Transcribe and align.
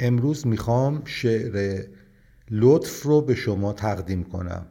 امروز 0.00 0.46
می‌خوام 0.46 1.02
شعر 1.04 1.84
لطف 2.50 3.02
رو 3.02 3.20
به 3.20 3.34
شما 3.34 3.72
تقدیم 3.72 4.24
کنم. 4.24 4.66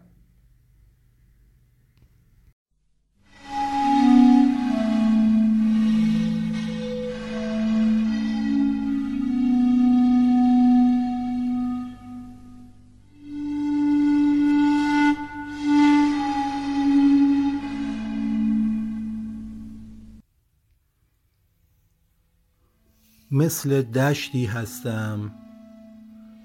مثل 23.31 23.81
دشتی 23.81 24.45
هستم 24.45 25.31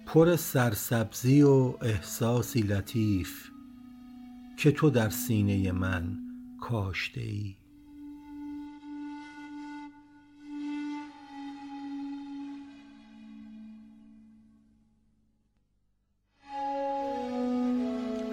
پر 0.06 0.36
سرسبزی 0.36 1.42
و 1.42 1.74
احساسی 1.82 2.60
لطیف 2.60 3.50
که 4.56 4.72
تو 4.72 4.90
در 4.90 5.10
سینه 5.10 5.72
من 5.72 6.18
کاشته 6.60 7.20
ای 7.20 7.56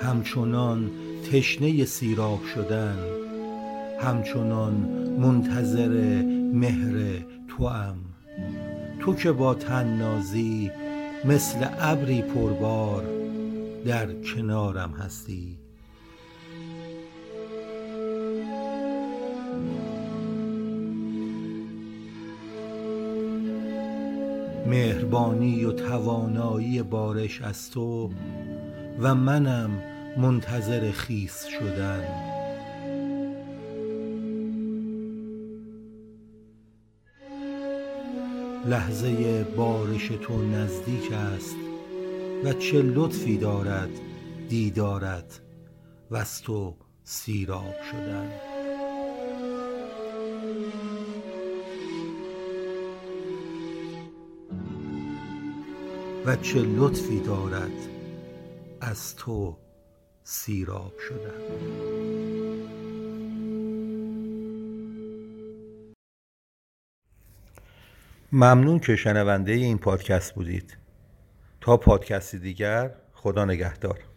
همچنان 0.01 0.91
تشنه 1.31 1.85
سیراب 1.85 2.45
شدن 2.55 2.97
همچنان 4.01 4.73
منتظر 5.19 6.21
مهر 6.53 7.25
توام. 7.47 8.10
تو 9.01 9.15
که 9.15 9.31
با 9.31 9.53
طنازی 9.53 10.71
مثل 11.25 11.67
ابری 11.79 12.21
پربار 12.21 13.03
در 13.85 14.13
کنارم 14.13 14.93
هستی. 14.93 15.57
مهربانی 24.67 25.65
و 25.65 25.71
توانایی 25.71 26.83
بارش 26.83 27.41
از 27.41 27.71
تو 27.71 28.11
و 28.99 29.15
منم 29.15 29.69
منتظر 30.17 30.91
خیس 30.91 31.45
شدن. 31.45 32.40
لحظه 38.65 39.43
بارش 39.43 40.07
تو 40.07 40.41
نزدیک 40.41 41.11
است 41.11 41.55
و 42.43 42.53
چه 42.53 42.81
لطفی 42.81 43.37
دارد 43.37 43.89
دیدارت 44.49 45.41
وز 46.11 46.41
تو 46.41 46.75
سیراب 47.03 47.75
شدن. 47.91 48.31
و 56.25 56.35
چه 56.35 56.59
لطفی 56.59 57.19
دارد 57.19 57.87
از 58.81 59.15
تو 59.15 59.57
سیراب 60.23 60.93
شدن. 61.07 61.90
ممنون 68.33 68.79
که 68.79 68.95
شنونده 68.95 69.51
این 69.51 69.77
پادکست 69.77 70.33
بودید. 70.33 70.77
تا 71.61 71.77
پادکستی 71.77 72.39
دیگر 72.39 72.91
خدا 73.13 73.45
نگهدار. 73.45 74.10